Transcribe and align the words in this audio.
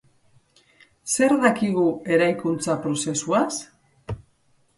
Zer 1.15 1.35
dakigu 1.43 1.83
eraikuntza 2.15 2.79
prozesuaz? 2.87 3.49